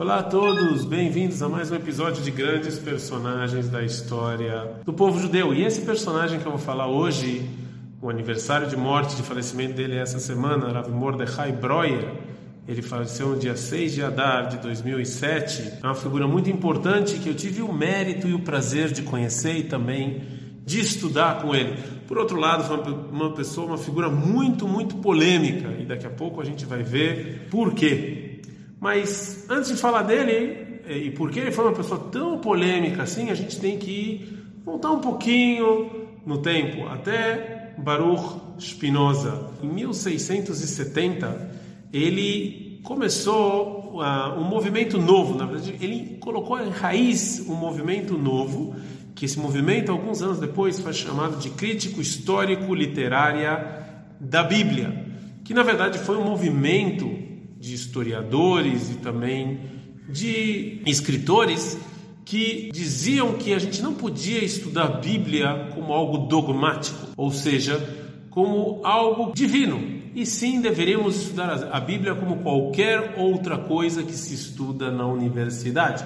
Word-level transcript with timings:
Olá 0.00 0.20
a 0.20 0.22
todos, 0.22 0.84
bem-vindos 0.84 1.42
a 1.42 1.48
mais 1.48 1.72
um 1.72 1.74
episódio 1.74 2.22
de 2.22 2.30
grandes 2.30 2.78
personagens 2.78 3.68
da 3.68 3.82
história 3.82 4.70
do 4.84 4.92
povo 4.92 5.18
judeu. 5.18 5.52
E 5.52 5.64
esse 5.64 5.80
personagem 5.80 6.38
que 6.38 6.46
eu 6.46 6.52
vou 6.52 6.60
falar 6.60 6.86
hoje, 6.86 7.50
o 8.00 8.08
aniversário 8.08 8.68
de 8.68 8.76
morte, 8.76 9.16
de 9.16 9.24
falecimento 9.24 9.74
dele 9.74 9.96
é 9.96 9.98
essa 9.98 10.20
semana, 10.20 10.70
Rav 10.70 10.88
Mordechai 10.88 11.50
Breuer, 11.50 12.12
ele 12.68 12.80
faleceu 12.80 13.30
no 13.30 13.40
dia 13.40 13.56
6 13.56 13.92
de 13.92 14.04
Adar 14.04 14.46
de 14.46 14.58
2007. 14.58 15.80
É 15.82 15.84
uma 15.84 15.96
figura 15.96 16.28
muito 16.28 16.48
importante 16.48 17.18
que 17.18 17.28
eu 17.28 17.34
tive 17.34 17.60
o 17.60 17.72
mérito 17.72 18.28
e 18.28 18.34
o 18.34 18.38
prazer 18.38 18.92
de 18.92 19.02
conhecer 19.02 19.56
e 19.56 19.64
também 19.64 20.22
de 20.64 20.78
estudar 20.78 21.42
com 21.42 21.52
ele. 21.52 21.76
Por 22.06 22.18
outro 22.18 22.38
lado, 22.38 22.62
foi 22.62 22.76
uma 23.10 23.32
pessoa, 23.32 23.66
uma 23.66 23.78
figura 23.78 24.08
muito, 24.08 24.68
muito 24.68 24.94
polêmica 24.98 25.74
e 25.76 25.84
daqui 25.84 26.06
a 26.06 26.10
pouco 26.10 26.40
a 26.40 26.44
gente 26.44 26.64
vai 26.64 26.84
ver 26.84 27.48
por 27.50 27.74
quê. 27.74 28.27
Mas 28.80 29.46
antes 29.48 29.70
de 29.70 29.76
falar 29.76 30.02
dele 30.02 30.68
e 30.88 31.10
por 31.10 31.30
que 31.30 31.40
ele 31.40 31.50
foi 31.52 31.64
uma 31.64 31.74
pessoa 31.74 32.08
tão 32.10 32.38
polêmica 32.38 33.02
assim, 33.02 33.30
a 33.30 33.34
gente 33.34 33.60
tem 33.60 33.78
que 33.78 34.38
voltar 34.64 34.90
um 34.90 35.00
pouquinho 35.00 36.08
no 36.24 36.38
tempo, 36.38 36.86
até 36.86 37.74
Baruch 37.78 38.40
Spinoza. 38.58 39.50
Em 39.62 39.68
1670, 39.68 41.50
ele 41.92 42.80
começou 42.82 43.94
uh, 43.94 44.38
um 44.38 44.44
movimento 44.44 44.98
novo, 44.98 45.36
na 45.36 45.44
verdade, 45.44 45.76
ele 45.80 46.16
colocou 46.20 46.58
em 46.60 46.70
raiz 46.70 47.44
um 47.48 47.54
movimento 47.54 48.16
novo, 48.16 48.74
que 49.14 49.24
esse 49.24 49.38
movimento, 49.38 49.90
alguns 49.90 50.22
anos 50.22 50.38
depois, 50.38 50.78
foi 50.78 50.92
chamado 50.92 51.38
de 51.38 51.50
crítico 51.50 52.00
histórico 52.00 52.74
literária 52.74 53.84
da 54.20 54.42
Bíblia, 54.42 55.06
que 55.44 55.52
na 55.52 55.62
verdade 55.62 55.98
foi 55.98 56.16
um 56.16 56.24
movimento 56.24 57.17
de 57.58 57.74
historiadores 57.74 58.90
e 58.90 58.94
também 58.94 59.60
de 60.08 60.80
escritores 60.86 61.78
que 62.24 62.70
diziam 62.72 63.34
que 63.34 63.54
a 63.54 63.58
gente 63.58 63.82
não 63.82 63.94
podia 63.94 64.44
estudar 64.44 64.84
a 64.84 64.96
Bíblia 64.98 65.70
como 65.74 65.92
algo 65.92 66.26
dogmático, 66.26 67.08
ou 67.16 67.30
seja, 67.30 67.78
como 68.30 68.80
algo 68.84 69.32
divino, 69.32 69.80
e 70.14 70.26
sim 70.26 70.60
deveríamos 70.60 71.16
estudar 71.16 71.70
a 71.72 71.80
Bíblia 71.80 72.14
como 72.14 72.38
qualquer 72.38 73.14
outra 73.16 73.56
coisa 73.56 74.02
que 74.02 74.12
se 74.12 74.34
estuda 74.34 74.90
na 74.90 75.06
universidade. 75.06 76.04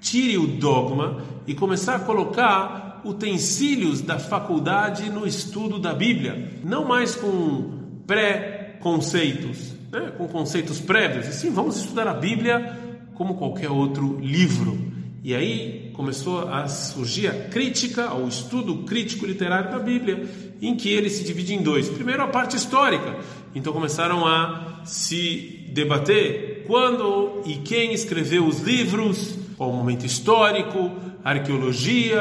Tire 0.00 0.36
o 0.36 0.46
dogma 0.46 1.22
e 1.46 1.54
começar 1.54 1.96
a 1.96 2.00
colocar 2.00 3.00
utensílios 3.04 4.00
da 4.00 4.18
faculdade 4.18 5.08
no 5.10 5.26
estudo 5.26 5.78
da 5.78 5.94
Bíblia, 5.94 6.50
não 6.64 6.84
mais 6.84 7.14
com 7.14 8.02
pré-conceitos, 8.06 9.75
né, 9.90 10.12
com 10.16 10.26
conceitos 10.28 10.80
prévios. 10.80 11.26
E 11.26 11.32
sim, 11.32 11.50
vamos 11.50 11.76
estudar 11.76 12.06
a 12.08 12.14
Bíblia 12.14 12.78
como 13.14 13.34
qualquer 13.34 13.70
outro 13.70 14.18
livro. 14.20 14.78
E 15.24 15.34
aí 15.34 15.90
começou 15.94 16.48
a 16.48 16.68
surgir 16.68 17.26
a 17.28 17.48
crítica, 17.48 18.04
ao 18.04 18.28
estudo 18.28 18.84
crítico 18.84 19.26
literário 19.26 19.70
da 19.70 19.78
Bíblia, 19.78 20.24
em 20.62 20.76
que 20.76 20.88
ele 20.88 21.10
se 21.10 21.24
divide 21.24 21.54
em 21.54 21.62
dois. 21.62 21.88
Primeiro, 21.88 22.22
a 22.22 22.28
parte 22.28 22.56
histórica. 22.56 23.16
Então 23.54 23.72
começaram 23.72 24.26
a 24.26 24.82
se 24.84 25.64
debater 25.72 26.64
quando 26.66 27.42
e 27.44 27.56
quem 27.56 27.92
escreveu 27.92 28.46
os 28.46 28.60
livros, 28.60 29.36
qual 29.56 29.70
o 29.70 29.74
momento 29.74 30.04
histórico, 30.04 30.92
arqueologia, 31.24 32.20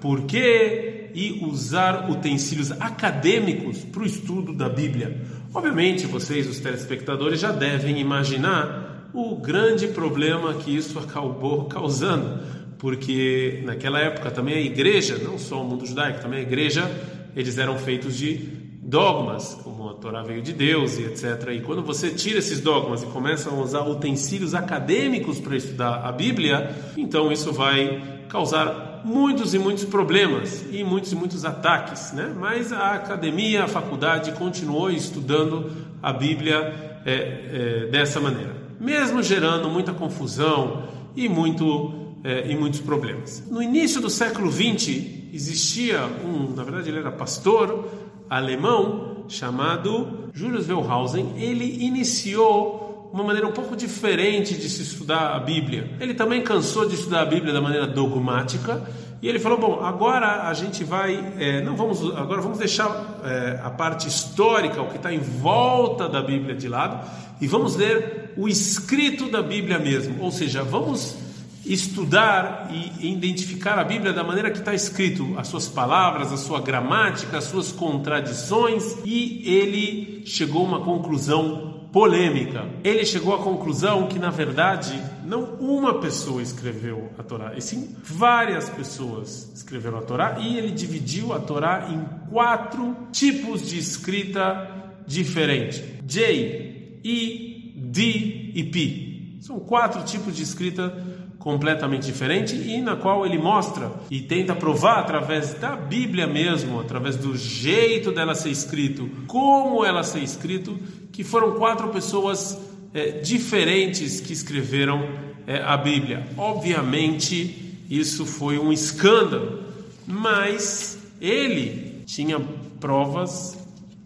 por 0.00 0.22
quê, 0.22 1.10
e 1.14 1.44
usar 1.44 2.10
utensílios 2.10 2.72
acadêmicos 2.72 3.78
para 3.78 4.02
o 4.02 4.06
estudo 4.06 4.52
da 4.52 4.68
Bíblia. 4.68 5.20
Obviamente, 5.52 6.06
vocês, 6.06 6.48
os 6.48 6.60
telespectadores, 6.60 7.40
já 7.40 7.50
devem 7.50 7.98
imaginar 7.98 9.08
o 9.12 9.34
grande 9.34 9.88
problema 9.88 10.54
que 10.54 10.74
isso 10.74 10.98
acabou 10.98 11.64
causando, 11.64 12.40
porque 12.78 13.60
naquela 13.64 13.98
época 13.98 14.30
também 14.30 14.54
a 14.54 14.60
igreja, 14.60 15.18
não 15.18 15.38
só 15.38 15.60
o 15.60 15.64
mundo 15.64 15.84
judaico, 15.84 16.20
também 16.20 16.38
a 16.38 16.42
igreja, 16.42 16.88
eles 17.34 17.58
eram 17.58 17.76
feitos 17.76 18.16
de 18.16 18.60
dogmas, 18.80 19.54
como 19.62 19.88
a 19.88 19.94
Torá 19.94 20.22
veio 20.22 20.40
de 20.40 20.52
Deus 20.52 20.98
e 20.98 21.02
etc. 21.02 21.48
E 21.52 21.60
quando 21.60 21.82
você 21.82 22.10
tira 22.10 22.38
esses 22.38 22.60
dogmas 22.60 23.02
e 23.02 23.06
começa 23.06 23.50
a 23.50 23.54
usar 23.54 23.82
utensílios 23.82 24.54
acadêmicos 24.54 25.40
para 25.40 25.56
estudar 25.56 26.04
a 26.04 26.12
Bíblia, 26.12 26.74
então 26.96 27.30
isso 27.30 27.52
vai 27.52 28.20
causar 28.28 28.89
muitos 29.04 29.54
e 29.54 29.58
muitos 29.58 29.84
problemas 29.84 30.64
e 30.70 30.82
muitos 30.84 31.12
e 31.12 31.16
muitos 31.16 31.44
ataques, 31.44 32.12
né? 32.12 32.34
Mas 32.38 32.72
a 32.72 32.92
academia, 32.92 33.64
a 33.64 33.68
faculdade 33.68 34.32
continuou 34.32 34.90
estudando 34.90 35.70
a 36.02 36.12
Bíblia 36.12 37.00
é, 37.04 37.12
é, 37.12 37.86
dessa 37.90 38.20
maneira, 38.20 38.54
mesmo 38.78 39.22
gerando 39.22 39.68
muita 39.68 39.92
confusão 39.92 40.84
e 41.16 41.28
muito 41.28 42.00
é, 42.22 42.50
e 42.50 42.56
muitos 42.56 42.80
problemas. 42.80 43.44
No 43.50 43.62
início 43.62 44.00
do 44.00 44.10
século 44.10 44.50
XX 44.50 45.20
existia 45.32 46.04
um, 46.24 46.54
na 46.54 46.62
verdade 46.62 46.90
ele 46.90 46.98
era 46.98 47.10
pastor 47.10 47.88
alemão 48.28 49.24
chamado 49.28 50.28
Julius 50.32 50.68
Wellhausen. 50.68 51.34
Ele 51.36 51.84
iniciou 51.84 52.89
uma 53.12 53.24
maneira 53.24 53.46
um 53.46 53.52
pouco 53.52 53.76
diferente 53.76 54.54
de 54.54 54.68
se 54.68 54.82
estudar 54.82 55.34
a 55.34 55.38
Bíblia. 55.40 55.90
Ele 56.00 56.14
também 56.14 56.42
cansou 56.42 56.88
de 56.88 56.94
estudar 56.94 57.22
a 57.22 57.26
Bíblia 57.26 57.52
da 57.52 57.60
maneira 57.60 57.86
dogmática 57.86 58.82
e 59.20 59.28
ele 59.28 59.38
falou: 59.38 59.58
bom, 59.58 59.80
agora 59.84 60.48
a 60.48 60.54
gente 60.54 60.84
vai, 60.84 61.34
é, 61.38 61.60
não 61.60 61.76
vamos, 61.76 62.02
agora 62.16 62.40
vamos 62.40 62.58
deixar 62.58 63.20
é, 63.24 63.60
a 63.62 63.70
parte 63.70 64.08
histórica, 64.08 64.80
o 64.80 64.88
que 64.88 64.96
está 64.96 65.12
em 65.12 65.18
volta 65.18 66.08
da 66.08 66.22
Bíblia 66.22 66.54
de 66.54 66.68
lado 66.68 67.04
e 67.40 67.46
vamos 67.46 67.76
ler 67.76 68.32
o 68.36 68.48
escrito 68.48 69.28
da 69.28 69.42
Bíblia 69.42 69.78
mesmo. 69.78 70.22
Ou 70.22 70.30
seja, 70.30 70.62
vamos 70.62 71.16
estudar 71.64 72.70
e 72.70 73.12
identificar 73.12 73.78
a 73.78 73.84
Bíblia 73.84 74.12
da 74.12 74.24
maneira 74.24 74.50
que 74.50 74.58
está 74.58 74.74
escrito, 74.74 75.34
as 75.36 75.48
suas 75.48 75.68
palavras, 75.68 76.32
a 76.32 76.36
sua 76.36 76.60
gramática, 76.60 77.38
as 77.38 77.44
suas 77.44 77.70
contradições, 77.70 78.96
e 79.04 79.42
ele 79.44 80.22
chegou 80.24 80.62
a 80.64 80.68
uma 80.68 80.80
conclusão 80.80 81.79
polêmica. 81.92 82.66
Ele 82.84 83.04
chegou 83.04 83.34
à 83.34 83.38
conclusão 83.38 84.06
que, 84.06 84.18
na 84.18 84.30
verdade, 84.30 85.00
não 85.24 85.54
uma 85.56 86.00
pessoa 86.00 86.42
escreveu 86.42 87.10
a 87.18 87.22
Torá, 87.22 87.54
e 87.56 87.60
sim 87.60 87.94
várias 88.02 88.68
pessoas 88.68 89.50
escreveram 89.54 89.98
a 89.98 90.02
Torá, 90.02 90.38
e 90.40 90.56
ele 90.56 90.70
dividiu 90.70 91.32
a 91.32 91.38
Torá 91.40 91.88
em 91.90 92.28
quatro 92.30 92.96
tipos 93.12 93.68
de 93.68 93.78
escrita 93.78 94.68
diferente: 95.06 95.82
J, 96.04 97.00
I, 97.04 97.74
D 97.76 98.52
e 98.54 98.64
P. 98.64 99.10
São 99.40 99.58
quatro 99.58 100.04
tipos 100.04 100.36
de 100.36 100.42
escrita 100.42 100.94
completamente 101.40 102.04
diferente 102.04 102.54
e 102.54 102.80
na 102.82 102.94
qual 102.94 103.24
ele 103.24 103.38
mostra 103.38 103.90
e 104.10 104.20
tenta 104.20 104.54
provar 104.54 104.98
através 104.98 105.54
da 105.54 105.74
Bíblia 105.74 106.26
mesmo, 106.26 106.78
através 106.78 107.16
do 107.16 107.34
jeito 107.36 108.12
dela 108.12 108.34
ser 108.34 108.50
escrito, 108.50 109.08
como 109.26 109.84
ela 109.84 110.02
ser 110.04 110.22
escrito, 110.22 110.78
que 111.20 111.24
foram 111.24 111.52
quatro 111.52 111.88
pessoas 111.88 112.58
é, 112.94 113.20
diferentes 113.20 114.22
que 114.22 114.32
escreveram 114.32 115.06
é, 115.46 115.58
a 115.58 115.76
Bíblia. 115.76 116.26
Obviamente, 116.34 117.84
isso 117.90 118.24
foi 118.24 118.58
um 118.58 118.72
escândalo, 118.72 119.62
mas 120.06 120.98
ele 121.20 122.02
tinha 122.06 122.40
provas 122.80 123.58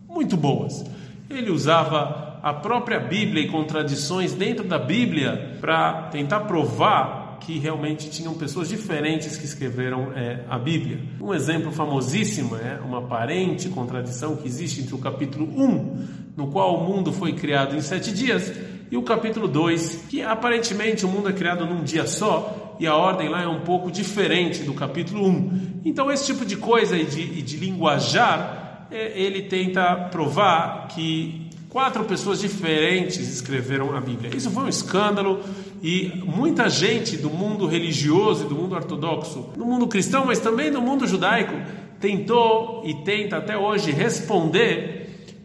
muito 0.09 0.37
boas. 0.37 0.85
Ele 1.31 1.53
usava 1.53 2.41
a 2.43 2.53
própria 2.53 2.99
Bíblia 2.99 3.45
e 3.45 3.49
contradições 3.49 4.33
dentro 4.33 4.65
da 4.65 4.77
Bíblia 4.77 5.57
para 5.61 6.09
tentar 6.11 6.41
provar 6.41 7.39
que 7.45 7.59
realmente 7.59 8.11
tinham 8.11 8.35
pessoas 8.35 8.69
diferentes 8.71 9.37
que 9.37 9.45
escreveram 9.45 10.13
é, 10.17 10.41
a 10.49 10.59
Bíblia. 10.59 10.99
Um 11.21 11.33
exemplo 11.33 11.71
famosíssimo 11.71 12.57
é 12.57 12.81
uma 12.85 12.99
aparente 12.99 13.69
contradição 13.69 14.35
que 14.37 14.49
existe 14.49 14.81
entre 14.81 14.95
o 14.95 14.99
capítulo 14.99 15.47
1, 15.47 16.24
no 16.37 16.49
qual 16.49 16.77
o 16.77 16.85
mundo 16.85 17.13
foi 17.13 17.33
criado 17.33 17.77
em 17.77 17.81
sete 17.81 18.13
dias, 18.13 18.53
e 18.91 18.97
o 18.97 19.03
capítulo 19.03 19.49
2, 19.49 20.07
que 20.09 20.23
aparentemente 20.23 21.05
o 21.05 21.09
mundo 21.09 21.29
é 21.29 21.33
criado 21.33 21.67
num 21.67 21.83
dia 21.83 22.07
só, 22.07 22.77
e 22.79 22.87
a 22.87 22.95
ordem 22.95 23.29
lá 23.29 23.43
é 23.43 23.47
um 23.47 23.61
pouco 23.61 23.91
diferente 23.91 24.63
do 24.63 24.75
capítulo 24.75 25.27
1. 25.27 25.81
Então, 25.85 26.11
esse 26.11 26.27
tipo 26.27 26.45
de 26.45 26.57
coisa 26.57 26.97
e 26.97 27.05
de, 27.05 27.43
de 27.43 27.57
linguajar, 27.57 28.87
é, 28.91 29.13
ele 29.21 29.43
tenta 29.43 29.95
provar 30.11 30.89
que 30.89 31.51
quatro 31.69 32.05
pessoas 32.05 32.41
diferentes 32.41 33.19
escreveram 33.19 33.97
a 33.97 34.01
Bíblia. 34.01 34.31
Isso 34.35 34.51
foi 34.51 34.65
um 34.65 34.69
escândalo 34.69 35.41
e 35.83 36.23
muita 36.25 36.69
gente 36.69 37.17
do 37.17 37.29
mundo 37.29 37.67
religioso 37.67 38.45
e 38.45 38.49
do 38.49 38.55
mundo 38.55 38.77
ortodoxo, 38.77 39.51
no 39.57 39.65
mundo 39.65 39.89
cristão, 39.89 40.25
mas 40.25 40.39
também 40.39 40.71
no 40.71 40.81
mundo 40.81 41.05
judaico, 41.07 41.55
tentou 42.01 42.83
e 42.87 42.95
tenta 43.03 43.39
até 43.39 43.57
hoje 43.57 43.91
responder 43.91 44.94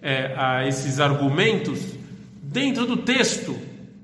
é, 0.02 0.34
a 0.36 0.68
esses 0.68 1.00
argumentos 1.00 2.00
dentro 2.42 2.86
do 2.86 2.98
texto 2.98 3.56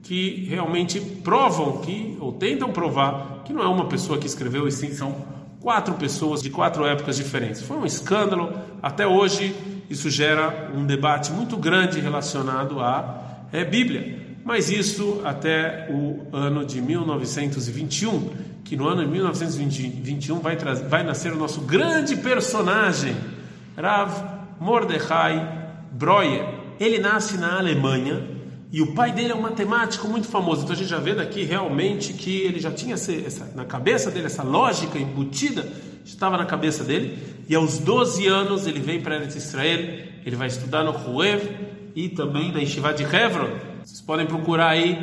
que 0.03 0.45
realmente 0.47 1.00
provam 1.00 1.80
que, 1.80 2.15
ou 2.19 2.31
tentam 2.31 2.71
provar, 2.71 3.42
que 3.44 3.51
não 3.51 3.63
é 3.63 3.68
uma 3.68 3.86
pessoa 3.86 4.19
que 4.19 4.27
escreveu, 4.27 4.68
e 4.68 4.71
sim 4.71 4.94
são 4.94 5.25
quatro 5.59 5.95
pessoas 5.95 6.44
de 6.44 6.51
quatro 6.51 6.86
épocas 6.86 7.18
diferentes. 7.18 7.62
Foi 7.62 7.75
um 7.77 7.86
escândalo, 7.86 8.53
até 8.83 9.07
hoje 9.07 9.56
isso 9.89 10.09
gera 10.12 10.71
um 10.75 10.86
debate 10.86 11.31
muito 11.31 11.57
grande 11.57 12.00
relacionado 12.00 12.80
à 12.80 13.48
é, 13.51 13.63
Bíblia. 13.63 14.24
mas 14.44 14.69
isso 14.69 15.21
até 15.25 15.88
o 15.89 16.27
ano 16.31 16.63
de 16.63 16.80
1921, 16.80 18.30
que 18.63 18.75
no 18.75 18.88
ano 18.88 19.03
de 19.03 19.09
1921 19.09 20.39
vai, 20.39 20.56
vai 20.88 21.03
nascer 21.03 21.33
o 21.33 21.36
nosso 21.36 21.62
grande 21.62 22.15
personagem, 22.18 23.15
Rav 23.75 24.12
Mordechai 24.59 25.64
Breuer. 25.91 26.45
Ele 26.79 26.99
nasce 26.99 27.37
na 27.37 27.57
Alemanha 27.57 28.35
e 28.71 28.81
o 28.81 28.93
pai 28.93 29.11
dele 29.11 29.31
é 29.31 29.35
um 29.35 29.41
matemático 29.41 30.07
muito 30.07 30.27
famoso. 30.27 30.63
Então 30.63 30.73
a 30.73 30.77
gente 30.77 30.89
já 30.89 30.99
vê 30.99 31.13
daqui 31.13 31.43
realmente 31.43 32.13
que 32.13 32.41
ele 32.41 32.59
já 32.59 32.71
tinha 32.71 32.95
essa, 32.95 33.51
na 33.55 33.63
cabeça 33.63 34.11
dele 34.11 34.25
essa 34.25 34.43
lógica 34.43 34.99
embutida, 34.99 35.65
estava 36.03 36.37
na 36.37 36.45
cabeça 36.45 36.83
dele. 36.83 37.17
E 37.47 37.55
aos 37.55 37.79
12 37.79 38.27
anos 38.27 38.67
ele 38.67 38.79
vem 38.79 39.01
para 39.01 39.15
Eretz 39.15 39.35
Israel, 39.35 39.79
ele 40.25 40.35
vai 40.35 40.47
estudar 40.47 40.83
no 40.83 40.91
Huev 40.91 41.41
e 41.95 42.09
também 42.09 42.51
na 42.51 42.59
Yeshiva 42.59 42.93
de 42.93 43.03
Hebron. 43.03 43.49
Vocês 43.83 44.01
podem 44.01 44.25
procurar 44.25 44.69
aí 44.69 44.99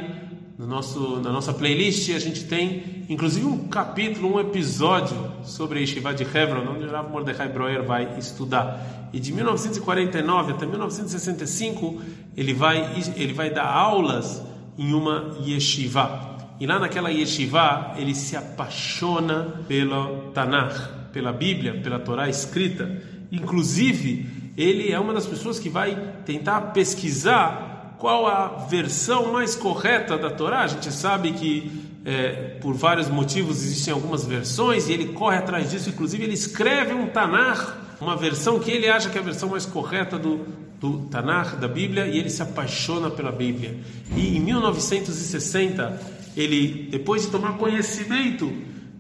no 0.59 0.67
nosso, 0.67 1.21
na 1.21 1.33
nossa 1.33 1.55
playlist, 1.55 2.11
a 2.11 2.19
gente 2.19 2.45
tem 2.45 3.02
inclusive 3.13 3.45
um 3.45 3.69
capítulo, 3.69 4.35
um 4.35 4.41
episódio 4.41 5.17
sobre 5.45 5.79
a 5.79 5.81
Yeshiva 5.83 6.15
de 6.15 6.23
Hebron, 6.23 6.67
onde 6.73 6.87
o 6.87 6.91
Rav 6.91 7.11
Mordechai 7.11 7.49
Breuer 7.49 7.85
vai 7.85 8.19
estudar. 8.19 9.11
E 9.13 9.21
de 9.21 9.33
1949 9.33 10.53
até 10.53 10.65
1965, 10.65 12.01
ele 12.35 12.55
vai, 12.55 12.91
ele 13.15 13.35
vai 13.35 13.51
dar 13.51 13.67
aulas 13.67 14.43
em 14.79 14.95
uma 14.95 15.37
yeshiva. 15.45 16.39
E 16.59 16.67
lá 16.67 16.79
naquela 16.79 17.11
yeshiva, 17.11 17.93
ele 17.99 18.15
se 18.15 18.35
apaixona 18.35 19.63
pelo 19.69 20.31
Tanakh, 20.33 21.11
pela 21.13 21.33
Bíblia, 21.33 21.81
pela 21.83 21.99
Torá 21.99 22.31
escrita. 22.31 23.03
Inclusive, 23.31 24.53
ele 24.57 24.91
é 24.91 24.99
uma 24.99 25.13
das 25.13 25.27
pessoas 25.27 25.59
que 25.59 25.69
vai 25.69 26.15
tentar 26.25 26.61
pesquisar 26.73 27.72
qual 28.03 28.27
a 28.27 28.67
versão 28.69 29.33
mais 29.33 29.55
correta 29.55 30.19
da 30.19 30.29
Torá. 30.29 30.63
A 30.63 30.67
gente 30.67 30.91
sabe 30.91 31.31
que 31.35 31.71
é, 32.05 32.59
por 32.61 32.75
vários 32.75 33.09
motivos 33.09 33.63
existem 33.63 33.95
algumas 33.95 34.25
versões 34.25 34.89
e 34.89 34.93
ele 34.93 35.13
corre 35.13 35.37
atrás 35.37 35.71
disso. 35.71 35.89
Inclusive, 35.89 36.25
ele 36.25 36.35
escreve 36.35 36.93
um 36.93 37.07
Tanakh 37.07 37.81
uma 38.01 38.17
versão 38.17 38.59
que 38.59 38.73
ele 38.73 38.89
acha 38.89 39.09
que 39.09 39.17
é 39.17 39.21
a 39.21 39.25
versão 39.25 39.51
mais 39.51 39.65
correta 39.65 40.19
do, 40.19 40.45
do 40.81 41.03
Tanakh, 41.03 41.61
da 41.61 41.69
Bíblia, 41.69 42.09
e 42.09 42.19
ele 42.19 42.29
se 42.29 42.43
apaixona 42.43 43.09
pela 43.09 43.31
Bíblia. 43.31 43.79
E 44.17 44.37
em 44.37 44.41
1960, 44.41 46.01
ele, 46.37 46.89
depois 46.91 47.23
de 47.23 47.31
tomar 47.31 47.57
conhecimento 47.57 48.53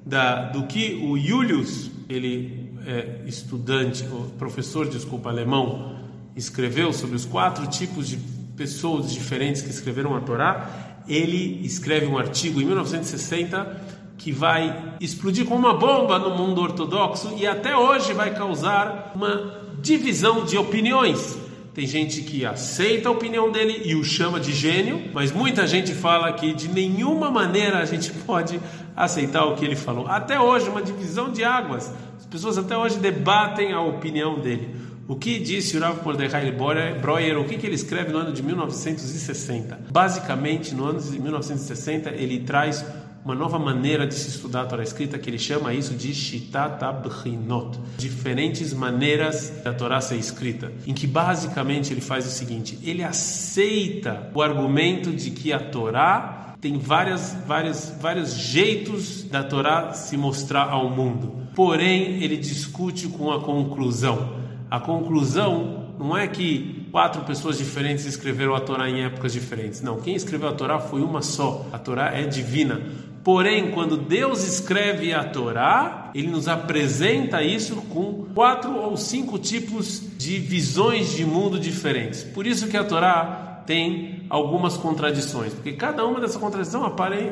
da, 0.06 0.44
do 0.44 0.68
que 0.68 0.94
o 1.02 1.18
Julius, 1.18 1.90
ele 2.08 2.70
é 2.86 3.22
estudante, 3.26 4.04
professor, 4.38 4.88
desculpa, 4.88 5.28
alemão, 5.28 5.96
escreveu 6.36 6.92
sobre 6.92 7.16
os 7.16 7.24
quatro 7.24 7.66
tipos 7.66 8.06
de 8.06 8.41
pessoas 8.62 9.12
diferentes 9.12 9.60
que 9.60 9.70
escreveram 9.70 10.14
a 10.14 10.20
Torá, 10.20 10.70
ele 11.08 11.60
escreve 11.66 12.06
um 12.06 12.16
artigo 12.16 12.60
em 12.60 12.64
1960 12.64 13.82
que 14.16 14.30
vai 14.30 14.94
explodir 15.00 15.44
como 15.44 15.58
uma 15.58 15.74
bomba 15.74 16.16
no 16.16 16.30
mundo 16.30 16.60
ortodoxo 16.60 17.34
e 17.36 17.44
até 17.44 17.76
hoje 17.76 18.12
vai 18.12 18.32
causar 18.32 19.10
uma 19.16 19.62
divisão 19.80 20.44
de 20.44 20.56
opiniões. 20.56 21.36
Tem 21.74 21.88
gente 21.88 22.22
que 22.22 22.46
aceita 22.46 23.08
a 23.08 23.12
opinião 23.12 23.50
dele 23.50 23.82
e 23.84 23.96
o 23.96 24.04
chama 24.04 24.38
de 24.38 24.52
gênio, 24.52 25.10
mas 25.12 25.32
muita 25.32 25.66
gente 25.66 25.92
fala 25.92 26.32
que 26.34 26.54
de 26.54 26.68
nenhuma 26.68 27.32
maneira 27.32 27.78
a 27.78 27.84
gente 27.84 28.12
pode 28.24 28.60
aceitar 28.94 29.44
o 29.44 29.56
que 29.56 29.64
ele 29.64 29.74
falou. 29.74 30.06
Até 30.06 30.38
hoje, 30.38 30.68
uma 30.68 30.82
divisão 30.82 31.32
de 31.32 31.42
águas. 31.42 31.92
As 32.16 32.26
pessoas 32.26 32.56
até 32.56 32.76
hoje 32.76 33.00
debatem 33.00 33.72
a 33.72 33.80
opinião 33.80 34.38
dele. 34.38 34.81
O 35.08 35.16
que 35.16 35.38
disse 35.38 35.78
Rav 35.78 36.02
Mordechai 36.04 36.52
Breuer, 36.52 37.38
o 37.38 37.44
que, 37.44 37.58
que 37.58 37.66
ele 37.66 37.74
escreve 37.74 38.12
no 38.12 38.18
ano 38.18 38.32
de 38.32 38.42
1960? 38.42 39.80
Basicamente, 39.90 40.74
no 40.74 40.84
ano 40.84 41.00
de 41.00 41.18
1960, 41.18 42.10
ele 42.10 42.40
traz 42.40 42.84
uma 43.24 43.34
nova 43.34 43.58
maneira 43.58 44.06
de 44.06 44.14
se 44.14 44.28
estudar 44.28 44.62
a 44.62 44.66
Torá 44.66 44.82
escrita 44.82 45.18
que 45.18 45.30
ele 45.30 45.38
chama 45.38 45.72
isso 45.72 45.94
de 45.94 46.12
Shitat 46.12 46.82
Abrinot, 46.84 47.78
diferentes 47.96 48.72
maneiras 48.72 49.52
da 49.62 49.72
Torá 49.72 50.00
ser 50.00 50.16
escrita, 50.16 50.72
em 50.86 50.92
que 50.92 51.06
basicamente 51.06 51.92
ele 51.92 52.00
faz 52.00 52.26
o 52.26 52.30
seguinte: 52.30 52.78
ele 52.82 53.02
aceita 53.02 54.30
o 54.34 54.42
argumento 54.42 55.12
de 55.12 55.30
que 55.30 55.52
a 55.52 55.60
Torá 55.60 56.54
tem 56.60 56.78
várias, 56.78 57.36
várias, 57.46 57.92
vários 58.00 58.34
jeitos 58.34 59.24
da 59.24 59.42
Torá 59.42 59.92
se 59.92 60.16
mostrar 60.16 60.68
ao 60.68 60.88
mundo. 60.88 61.42
Porém, 61.54 62.22
ele 62.22 62.36
discute 62.36 63.08
com 63.08 63.32
a 63.32 63.40
conclusão. 63.40 64.41
A 64.72 64.80
conclusão 64.80 65.84
não 65.98 66.16
é 66.16 66.26
que 66.26 66.88
quatro 66.90 67.20
pessoas 67.24 67.58
diferentes 67.58 68.06
escreveram 68.06 68.54
a 68.54 68.60
Torá 68.60 68.88
em 68.88 69.04
épocas 69.04 69.34
diferentes. 69.34 69.82
Não, 69.82 70.00
quem 70.00 70.14
escreveu 70.14 70.48
a 70.48 70.52
Torá 70.54 70.78
foi 70.78 71.02
uma 71.02 71.20
só. 71.20 71.66
A 71.70 71.78
Torá 71.78 72.10
é 72.14 72.24
divina. 72.24 72.80
Porém, 73.22 73.70
quando 73.72 73.98
Deus 73.98 74.42
escreve 74.48 75.12
a 75.12 75.24
Torá, 75.24 76.10
ele 76.14 76.28
nos 76.28 76.48
apresenta 76.48 77.42
isso 77.42 77.76
com 77.90 78.24
quatro 78.34 78.74
ou 78.74 78.96
cinco 78.96 79.38
tipos 79.38 80.02
de 80.16 80.38
visões 80.38 81.14
de 81.14 81.26
mundo 81.26 81.60
diferentes. 81.60 82.22
Por 82.22 82.46
isso 82.46 82.66
que 82.66 82.76
a 82.78 82.82
Torá 82.82 83.52
tem 83.66 84.24
algumas 84.28 84.76
contradições, 84.76 85.52
porque 85.52 85.72
cada 85.72 86.04
uma 86.06 86.20
dessas 86.20 86.36
contradições 86.36 86.82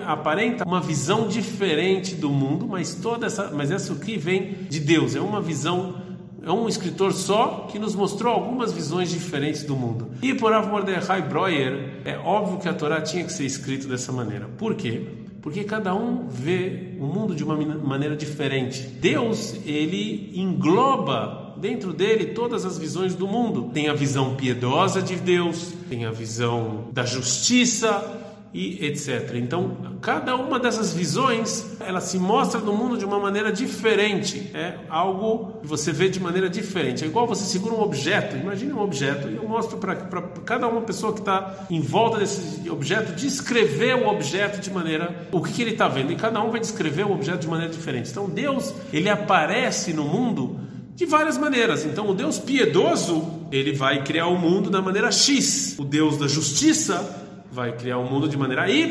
aparenta 0.06 0.64
uma 0.66 0.80
visão 0.80 1.26
diferente 1.26 2.14
do 2.14 2.28
mundo, 2.28 2.68
mas 2.68 2.94
toda 2.94 3.26
essa, 3.26 3.50
mas 3.50 3.70
essa 3.70 3.94
aqui 3.94 4.16
vem 4.16 4.58
de 4.68 4.78
Deus, 4.78 5.16
é 5.16 5.20
uma 5.20 5.40
visão 5.40 5.99
é 6.42 6.50
um 6.50 6.68
escritor 6.68 7.12
só 7.12 7.68
que 7.70 7.78
nos 7.78 7.94
mostrou 7.94 8.32
algumas 8.32 8.72
visões 8.72 9.10
diferentes 9.10 9.62
do 9.62 9.76
mundo. 9.76 10.10
E 10.22 10.34
por 10.34 10.52
Rav 10.52 10.68
Mordechai 10.68 11.22
Breuer, 11.22 12.00
é 12.04 12.16
óbvio 12.16 12.58
que 12.58 12.68
a 12.68 12.74
Torá 12.74 13.00
tinha 13.00 13.24
que 13.24 13.32
ser 13.32 13.44
escrita 13.44 13.86
dessa 13.86 14.12
maneira. 14.12 14.48
Por 14.56 14.74
quê? 14.74 15.06
porque 15.42 15.64
cada 15.64 15.94
um 15.94 16.28
vê 16.28 16.94
o 17.00 17.06
mundo 17.06 17.34
de 17.34 17.42
uma 17.42 17.56
maneira 17.56 18.16
diferente. 18.16 18.82
Deus, 18.82 19.54
ele 19.64 20.32
engloba 20.34 21.54
dentro 21.56 21.92
dele 21.92 22.26
todas 22.26 22.64
as 22.64 22.78
visões 22.78 23.14
do 23.14 23.26
mundo. 23.26 23.70
Tem 23.72 23.88
a 23.88 23.94
visão 23.94 24.34
piedosa 24.34 25.00
de 25.02 25.16
Deus, 25.16 25.72
tem 25.88 26.04
a 26.04 26.10
visão 26.10 26.88
da 26.92 27.04
justiça, 27.04 28.29
e 28.52 28.84
etc. 28.84 29.34
Então, 29.36 29.76
cada 30.00 30.34
uma 30.34 30.58
dessas 30.58 30.92
visões, 30.92 31.76
ela 31.80 32.00
se 32.00 32.18
mostra 32.18 32.60
no 32.60 32.72
mundo 32.72 32.98
de 32.98 33.04
uma 33.04 33.18
maneira 33.18 33.52
diferente. 33.52 34.50
É 34.52 34.76
algo 34.88 35.60
que 35.60 35.66
você 35.68 35.92
vê 35.92 36.08
de 36.08 36.18
maneira 36.18 36.50
diferente. 36.50 37.04
É 37.04 37.06
igual 37.06 37.26
você 37.26 37.44
segura 37.44 37.74
um 37.74 37.80
objeto, 37.80 38.36
imagine 38.36 38.72
um 38.72 38.80
objeto, 38.80 39.28
e 39.28 39.36
eu 39.36 39.48
mostro 39.48 39.78
para 39.78 39.94
cada 40.44 40.66
uma 40.66 40.80
pessoa 40.80 41.12
que 41.12 41.20
está 41.20 41.66
em 41.70 41.80
volta 41.80 42.18
desse 42.18 42.68
objeto 42.68 43.12
descrever 43.14 43.94
o 43.94 44.08
objeto 44.08 44.60
de 44.60 44.70
maneira, 44.70 45.28
o 45.30 45.40
que, 45.40 45.52
que 45.52 45.62
ele 45.62 45.72
está 45.72 45.86
vendo, 45.86 46.12
e 46.12 46.16
cada 46.16 46.42
um 46.42 46.50
vai 46.50 46.60
descrever 46.60 47.04
o 47.04 47.12
objeto 47.12 47.38
de 47.38 47.48
maneira 47.48 47.72
diferente. 47.72 48.10
Então, 48.10 48.28
Deus, 48.28 48.74
ele 48.92 49.08
aparece 49.08 49.92
no 49.92 50.04
mundo 50.04 50.58
de 50.96 51.06
várias 51.06 51.38
maneiras. 51.38 51.84
Então, 51.84 52.10
o 52.10 52.14
Deus 52.14 52.38
piedoso, 52.38 53.46
ele 53.52 53.72
vai 53.72 54.02
criar 54.02 54.26
o 54.26 54.36
mundo 54.36 54.68
da 54.68 54.82
maneira 54.82 55.12
X. 55.12 55.76
O 55.78 55.84
Deus 55.84 56.18
da 56.18 56.26
justiça 56.26 57.29
vai 57.52 57.72
criar 57.72 57.98
o 57.98 58.04
mundo 58.04 58.28
de 58.28 58.36
maneira 58.36 58.70
Y. 58.70 58.90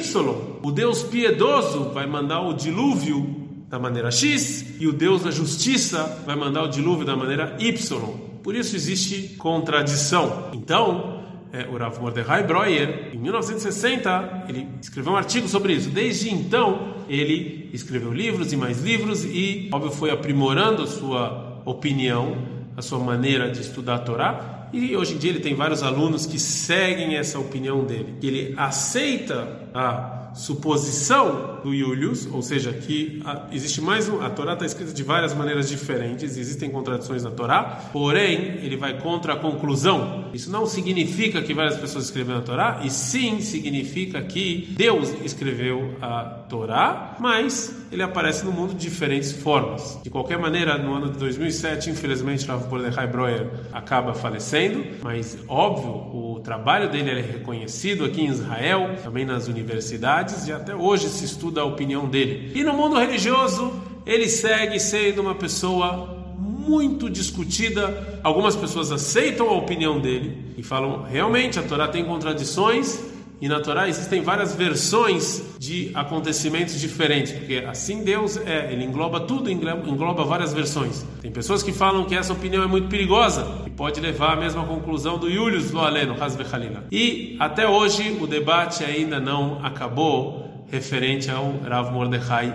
O 0.62 0.72
Deus 0.72 1.04
piedoso 1.04 1.92
vai 1.92 2.06
mandar 2.06 2.42
o 2.42 2.54
dilúvio 2.54 3.48
da 3.70 3.80
maneira 3.80 4.12
X 4.12 4.76
e 4.80 4.88
o 4.88 4.92
Deus 4.92 5.24
da 5.24 5.32
justiça 5.32 6.24
vai 6.26 6.36
mandar 6.36 6.64
o 6.64 6.68
dilúvio 6.68 7.06
da 7.06 7.16
maneira 7.16 7.56
Y. 7.60 8.30
Por 8.44 8.56
isso 8.56 8.76
existe 8.76 9.36
contradição. 9.36 10.50
Então, 10.54 11.24
é, 11.54 11.68
o 11.68 11.78
Rav 11.78 12.00
Mordechai 12.00 12.44
Breuer, 12.44 13.12
em 13.14 13.18
1960, 13.18 14.46
ele 14.50 14.68
escreveu 14.82 15.14
um 15.14 15.18
artigo 15.18 15.48
sobre 15.48 15.74
isso. 15.74 15.90
Desde 15.90 16.30
então, 16.34 16.96
ele 17.08 17.70
escreveu 17.74 18.12
livros 18.14 18.52
e 18.52 18.58
mais 18.58 18.82
livros 18.82 19.24
e, 19.24 19.70
óbvio, 19.72 19.92
foi 19.92 20.12
aprimorando 20.12 20.84
a 20.84 20.88
sua 20.88 21.62
opinião, 21.66 22.38
a 22.76 22.82
sua 22.82 23.00
maneira 23.00 23.52
de 23.52 23.62
estudar 23.62 23.96
a 23.96 24.00
Torá 24.00 24.59
e 24.72 24.96
hoje 24.96 25.16
em 25.16 25.18
dia 25.18 25.32
ele 25.32 25.40
tem 25.40 25.56
vários 25.56 25.84
alunos 25.84 26.26
que 26.26 26.40
seguem 26.40 27.16
essa 27.16 27.40
opinião 27.40 27.84
dele. 27.84 28.16
Ele 28.22 28.54
aceita 28.58 29.70
a 29.74 30.19
suposição 30.40 31.60
do 31.62 31.76
Julius, 31.76 32.26
ou 32.32 32.42
seja, 32.42 32.72
que 32.72 33.22
existe 33.52 33.82
mais 33.82 34.08
um, 34.08 34.22
a 34.22 34.30
Torá 34.30 34.54
está 34.54 34.66
escrita 34.66 34.94
de 34.94 35.04
várias 35.04 35.34
maneiras 35.34 35.68
diferentes, 35.68 36.38
existem 36.38 36.70
contradições 36.70 37.24
na 37.24 37.30
Torá, 37.30 37.90
porém 37.92 38.58
ele 38.64 38.78
vai 38.78 38.98
contra 39.02 39.34
a 39.34 39.36
conclusão. 39.36 40.30
Isso 40.34 40.50
não 40.50 40.66
significa 40.66 41.42
que 41.42 41.54
várias 41.54 41.78
pessoas 41.78 42.06
escreveram 42.06 42.40
a 42.40 42.44
Torá, 42.44 42.80
e 42.84 42.90
sim 42.90 43.42
significa 43.42 44.22
que 44.22 44.74
Deus 44.78 45.10
escreveu 45.26 45.98
a 46.02 46.24
Torá, 46.48 47.18
mas 47.20 47.76
ele 47.92 48.04
aparece 48.04 48.46
no 48.46 48.52
mundo 48.52 48.74
de 48.74 48.80
diferentes 48.80 49.34
formas. 49.34 50.00
De 50.02 50.10
qualquer 50.10 50.38
maneira, 50.38 50.78
no 50.78 50.94
ano 50.94 51.10
de 51.10 51.18
2007, 51.18 51.90
infelizmente, 51.90 52.46
Rav 52.46 52.70
Mordechai 52.70 53.08
Breuer 53.08 53.50
acaba 53.74 54.14
falecendo, 54.14 54.86
mas 55.04 55.38
óbvio, 55.48 55.92
o 55.92 56.29
trabalho 56.40 56.90
dele 56.90 57.12
é 57.12 57.22
reconhecido 57.22 58.06
aqui 58.06 58.22
em 58.22 58.28
Israel, 58.28 58.96
também 59.04 59.26
nas 59.26 59.48
universidades, 59.48 60.48
e 60.48 60.52
até 60.52 60.76
hoje 60.76 61.10
se 61.10 61.26
estuda 61.26 61.62
a 61.62 61.66
opinião 61.66 62.08
dele. 62.08 62.52
E 62.56 62.64
no 62.64 62.74
mundo 62.74 62.98
religioso, 62.98 63.72
ele 64.06 64.28
segue 64.28 64.80
sendo 64.80 65.22
uma 65.22 65.36
pessoa 65.36 66.18
muito 66.38 67.10
discutida. 67.10 68.20
Algumas 68.24 68.56
pessoas 68.56 68.92
aceitam 68.92 69.50
a 69.50 69.54
opinião 69.54 70.00
dele 70.00 70.54
e 70.58 70.64
falam 70.64 71.04
realmente 71.04 71.60
a 71.60 71.64
Torá 71.64 71.88
tem 71.88 72.06
contradições 72.06 73.00
E 73.42 73.48
na 73.48 73.60
Torá 73.60 73.88
existem 73.88 74.22
várias 74.22 74.54
versões 74.54 75.42
de 75.58 75.92
acontecimentos 75.94 76.80
diferentes, 76.80 77.32
porque 77.32 77.64
assim 77.68 78.04
Deus 78.04 78.38
é, 78.38 78.72
ele 78.72 78.84
engloba 78.84 79.22
tudo, 79.22 79.50
engloba 79.50 80.24
várias 80.26 80.54
versões. 80.54 81.06
Tem 81.22 81.32
pessoas 81.32 81.64
que 81.64 81.72
falam 81.72 82.04
que 82.06 82.16
essa 82.16 82.34
opinião 82.34 82.64
é 82.64 82.68
muito 82.68 82.90
perigosa 82.90 83.48
e 83.66 83.70
pode 83.70 84.02
levar 84.02 84.34
à 84.34 84.36
mesma 84.36 84.66
conclusão 84.66 85.18
do 85.18 85.32
Julius 85.32 85.72
Loaleno, 85.72 86.22
Hasbe 86.22 86.44
Khalila. 86.44 86.84
E 86.92 87.38
até 87.40 87.68
hoje 87.68 88.18
o 88.20 88.28
debate 88.28 88.84
ainda 88.84 89.20
não 89.20 89.64
acabou 89.64 90.66
referente 90.70 91.32
ao 91.32 91.58
Rav 91.62 91.92
Mordechai 91.92 92.54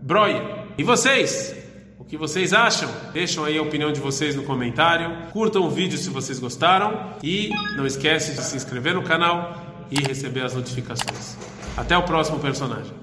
Breuer. 0.00 0.42
E 0.78 0.84
vocês? 0.84 1.56
O 1.98 2.04
que 2.04 2.16
vocês 2.16 2.52
acham? 2.52 2.88
Deixam 3.12 3.44
aí 3.44 3.58
a 3.58 3.62
opinião 3.62 3.92
de 3.92 4.00
vocês 4.00 4.36
no 4.36 4.42
comentário. 4.42 5.30
Curtam 5.32 5.62
o 5.62 5.70
vídeo 5.70 5.98
se 5.98 6.10
vocês 6.10 6.38
gostaram 6.38 7.14
e 7.22 7.50
não 7.76 7.86
esquece 7.86 8.34
de 8.34 8.42
se 8.42 8.56
inscrever 8.56 8.94
no 8.94 9.02
canal 9.02 9.71
e 9.92 10.02
receber 10.02 10.42
as 10.42 10.54
notificações. 10.54 11.36
Até 11.76 11.96
o 11.96 12.02
próximo 12.02 12.38
personagem. 12.38 12.94